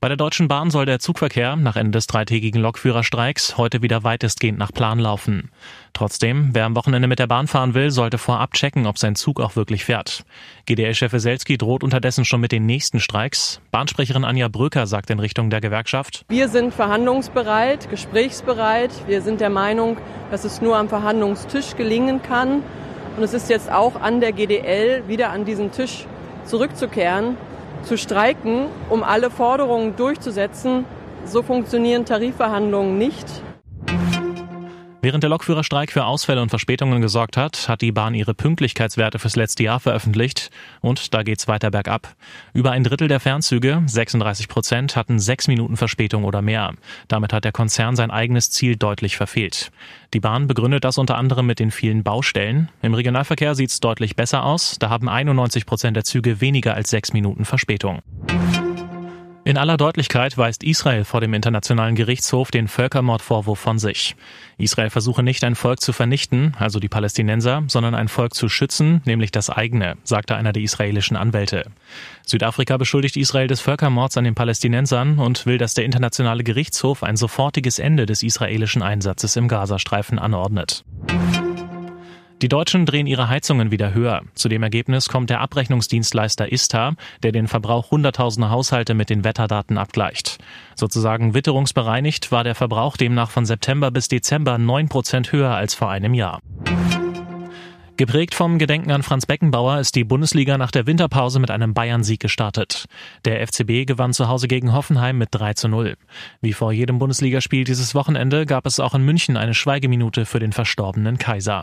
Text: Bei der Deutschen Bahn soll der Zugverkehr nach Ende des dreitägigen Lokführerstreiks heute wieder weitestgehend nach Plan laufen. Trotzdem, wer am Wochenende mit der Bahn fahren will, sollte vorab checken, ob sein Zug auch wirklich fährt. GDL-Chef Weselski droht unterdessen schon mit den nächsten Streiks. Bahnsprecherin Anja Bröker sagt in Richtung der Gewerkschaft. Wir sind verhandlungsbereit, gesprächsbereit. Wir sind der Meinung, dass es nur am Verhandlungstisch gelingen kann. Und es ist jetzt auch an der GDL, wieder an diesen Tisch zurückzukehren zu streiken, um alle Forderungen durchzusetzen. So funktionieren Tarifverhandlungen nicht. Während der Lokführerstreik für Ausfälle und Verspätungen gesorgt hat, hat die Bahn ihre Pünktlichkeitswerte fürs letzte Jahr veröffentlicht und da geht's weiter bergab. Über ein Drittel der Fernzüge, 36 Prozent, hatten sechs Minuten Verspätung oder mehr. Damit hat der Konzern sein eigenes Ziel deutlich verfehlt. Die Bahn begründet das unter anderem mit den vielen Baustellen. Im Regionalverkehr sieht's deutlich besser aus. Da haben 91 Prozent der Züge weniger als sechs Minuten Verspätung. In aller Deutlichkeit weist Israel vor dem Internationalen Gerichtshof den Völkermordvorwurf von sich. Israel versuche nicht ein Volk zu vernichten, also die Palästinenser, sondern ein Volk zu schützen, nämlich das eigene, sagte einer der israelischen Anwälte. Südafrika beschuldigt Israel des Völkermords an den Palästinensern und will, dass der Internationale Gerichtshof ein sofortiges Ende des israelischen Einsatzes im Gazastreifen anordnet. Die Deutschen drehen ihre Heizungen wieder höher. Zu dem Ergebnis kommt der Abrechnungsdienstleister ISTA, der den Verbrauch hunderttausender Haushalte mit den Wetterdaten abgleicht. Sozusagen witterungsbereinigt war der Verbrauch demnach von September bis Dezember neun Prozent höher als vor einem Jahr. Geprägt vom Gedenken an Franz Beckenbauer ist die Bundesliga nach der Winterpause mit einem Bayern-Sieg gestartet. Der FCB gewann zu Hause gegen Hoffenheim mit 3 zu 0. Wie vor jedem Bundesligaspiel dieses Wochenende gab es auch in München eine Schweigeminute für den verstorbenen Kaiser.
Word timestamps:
Bei 0.00 0.06
der 0.06 0.16
Deutschen 0.16 0.46
Bahn 0.46 0.70
soll 0.70 0.86
der 0.86 1.00
Zugverkehr 1.00 1.56
nach 1.56 1.74
Ende 1.74 1.90
des 1.90 2.06
dreitägigen 2.06 2.62
Lokführerstreiks 2.62 3.56
heute 3.56 3.82
wieder 3.82 4.04
weitestgehend 4.04 4.56
nach 4.56 4.70
Plan 4.70 5.00
laufen. 5.00 5.50
Trotzdem, 5.92 6.50
wer 6.52 6.66
am 6.66 6.76
Wochenende 6.76 7.08
mit 7.08 7.18
der 7.18 7.26
Bahn 7.26 7.48
fahren 7.48 7.74
will, 7.74 7.90
sollte 7.90 8.16
vorab 8.16 8.52
checken, 8.52 8.86
ob 8.86 8.96
sein 8.96 9.16
Zug 9.16 9.40
auch 9.40 9.56
wirklich 9.56 9.84
fährt. 9.84 10.24
GDL-Chef 10.66 11.12
Weselski 11.12 11.58
droht 11.58 11.82
unterdessen 11.82 12.24
schon 12.24 12.40
mit 12.40 12.52
den 12.52 12.64
nächsten 12.64 13.00
Streiks. 13.00 13.60
Bahnsprecherin 13.72 14.24
Anja 14.24 14.46
Bröker 14.46 14.86
sagt 14.86 15.10
in 15.10 15.18
Richtung 15.18 15.50
der 15.50 15.60
Gewerkschaft. 15.60 16.24
Wir 16.28 16.48
sind 16.48 16.72
verhandlungsbereit, 16.72 17.90
gesprächsbereit. 17.90 18.92
Wir 19.08 19.20
sind 19.20 19.40
der 19.40 19.50
Meinung, 19.50 19.96
dass 20.30 20.44
es 20.44 20.62
nur 20.62 20.76
am 20.76 20.88
Verhandlungstisch 20.88 21.74
gelingen 21.74 22.22
kann. 22.22 22.62
Und 23.16 23.24
es 23.24 23.34
ist 23.34 23.50
jetzt 23.50 23.68
auch 23.68 24.00
an 24.00 24.20
der 24.20 24.30
GDL, 24.30 25.08
wieder 25.08 25.30
an 25.30 25.44
diesen 25.44 25.72
Tisch 25.72 26.06
zurückzukehren 26.44 27.36
zu 27.88 27.96
streiken, 27.96 28.66
um 28.90 29.02
alle 29.02 29.30
Forderungen 29.30 29.96
durchzusetzen. 29.96 30.84
So 31.24 31.42
funktionieren 31.42 32.04
Tarifverhandlungen 32.04 32.98
nicht. 32.98 33.26
Während 35.00 35.22
der 35.22 35.30
Lokführerstreik 35.30 35.92
für 35.92 36.06
Ausfälle 36.06 36.42
und 36.42 36.48
Verspätungen 36.48 37.00
gesorgt 37.00 37.36
hat, 37.36 37.68
hat 37.68 37.82
die 37.82 37.92
Bahn 37.92 38.14
ihre 38.14 38.34
Pünktlichkeitswerte 38.34 39.20
fürs 39.20 39.36
letzte 39.36 39.62
Jahr 39.62 39.78
veröffentlicht 39.78 40.50
und 40.80 41.14
da 41.14 41.22
geht's 41.22 41.46
weiter 41.46 41.70
bergab. 41.70 42.16
Über 42.52 42.72
ein 42.72 42.82
Drittel 42.82 43.06
der 43.06 43.20
Fernzüge, 43.20 43.80
36 43.86 44.48
Prozent, 44.48 44.96
hatten 44.96 45.20
sechs 45.20 45.46
Minuten 45.46 45.76
Verspätung 45.76 46.24
oder 46.24 46.42
mehr. 46.42 46.74
Damit 47.06 47.32
hat 47.32 47.44
der 47.44 47.52
Konzern 47.52 47.94
sein 47.94 48.10
eigenes 48.10 48.50
Ziel 48.50 48.74
deutlich 48.74 49.16
verfehlt. 49.16 49.70
Die 50.14 50.20
Bahn 50.20 50.48
begründet 50.48 50.82
das 50.82 50.98
unter 50.98 51.16
anderem 51.16 51.46
mit 51.46 51.60
den 51.60 51.70
vielen 51.70 52.02
Baustellen. 52.02 52.68
Im 52.82 52.94
Regionalverkehr 52.94 53.54
sieht's 53.54 53.78
deutlich 53.78 54.16
besser 54.16 54.44
aus. 54.44 54.80
Da 54.80 54.90
haben 54.90 55.08
91 55.08 55.64
Prozent 55.64 55.96
der 55.96 56.04
Züge 56.04 56.40
weniger 56.40 56.74
als 56.74 56.90
sechs 56.90 57.12
Minuten 57.12 57.44
Verspätung. 57.44 58.02
In 59.48 59.56
aller 59.56 59.78
Deutlichkeit 59.78 60.36
weist 60.36 60.62
Israel 60.62 61.06
vor 61.06 61.22
dem 61.22 61.32
Internationalen 61.32 61.94
Gerichtshof 61.94 62.50
den 62.50 62.68
Völkermordvorwurf 62.68 63.58
von 63.58 63.78
sich. 63.78 64.14
Israel 64.58 64.90
versuche 64.90 65.22
nicht 65.22 65.42
ein 65.42 65.54
Volk 65.54 65.80
zu 65.80 65.94
vernichten, 65.94 66.54
also 66.58 66.78
die 66.78 66.90
Palästinenser, 66.90 67.62
sondern 67.66 67.94
ein 67.94 68.08
Volk 68.08 68.34
zu 68.34 68.50
schützen, 68.50 69.00
nämlich 69.06 69.32
das 69.32 69.48
eigene, 69.48 69.96
sagte 70.04 70.36
einer 70.36 70.52
der 70.52 70.62
israelischen 70.62 71.16
Anwälte. 71.16 71.70
Südafrika 72.26 72.76
beschuldigt 72.76 73.16
Israel 73.16 73.46
des 73.46 73.62
Völkermords 73.62 74.18
an 74.18 74.24
den 74.24 74.34
Palästinensern 74.34 75.18
und 75.18 75.46
will, 75.46 75.56
dass 75.56 75.72
der 75.72 75.86
Internationale 75.86 76.44
Gerichtshof 76.44 77.02
ein 77.02 77.16
sofortiges 77.16 77.78
Ende 77.78 78.04
des 78.04 78.22
israelischen 78.22 78.82
Einsatzes 78.82 79.34
im 79.36 79.48
Gazastreifen 79.48 80.18
anordnet. 80.18 80.84
Die 82.40 82.48
Deutschen 82.48 82.86
drehen 82.86 83.08
ihre 83.08 83.28
Heizungen 83.28 83.72
wieder 83.72 83.94
höher. 83.94 84.22
Zu 84.34 84.48
dem 84.48 84.62
Ergebnis 84.62 85.08
kommt 85.08 85.28
der 85.28 85.40
Abrechnungsdienstleister 85.40 86.52
ISTA, 86.52 86.94
der 87.24 87.32
den 87.32 87.48
Verbrauch 87.48 87.90
hunderttausender 87.90 88.50
Haushalte 88.50 88.94
mit 88.94 89.10
den 89.10 89.24
Wetterdaten 89.24 89.76
abgleicht. 89.76 90.38
Sozusagen 90.76 91.34
witterungsbereinigt 91.34 92.30
war 92.30 92.44
der 92.44 92.54
Verbrauch 92.54 92.96
demnach 92.96 93.30
von 93.30 93.44
September 93.44 93.90
bis 93.90 94.06
Dezember 94.06 94.56
neun 94.56 94.88
Prozent 94.88 95.32
höher 95.32 95.50
als 95.50 95.74
vor 95.74 95.90
einem 95.90 96.14
Jahr. 96.14 96.40
Geprägt 97.96 98.36
vom 98.36 98.58
Gedenken 98.58 98.92
an 98.92 99.02
Franz 99.02 99.26
Beckenbauer 99.26 99.80
ist 99.80 99.96
die 99.96 100.04
Bundesliga 100.04 100.56
nach 100.56 100.70
der 100.70 100.86
Winterpause 100.86 101.40
mit 101.40 101.50
einem 101.50 101.74
Bayern-Sieg 101.74 102.20
gestartet. 102.20 102.84
Der 103.24 103.44
FCB 103.44 103.86
gewann 103.86 104.12
zu 104.12 104.28
Hause 104.28 104.46
gegen 104.46 104.72
Hoffenheim 104.72 105.18
mit 105.18 105.30
3 105.32 105.54
zu 105.54 105.66
0. 105.66 105.96
Wie 106.40 106.52
vor 106.52 106.70
jedem 106.70 107.00
Bundesligaspiel 107.00 107.64
dieses 107.64 107.96
Wochenende 107.96 108.46
gab 108.46 108.66
es 108.66 108.78
auch 108.78 108.94
in 108.94 109.02
München 109.02 109.36
eine 109.36 109.54
Schweigeminute 109.54 110.26
für 110.26 110.38
den 110.38 110.52
verstorbenen 110.52 111.18
Kaiser. 111.18 111.62